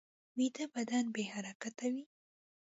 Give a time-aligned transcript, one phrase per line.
[0.37, 2.05] ویده بدن بې حرکته وي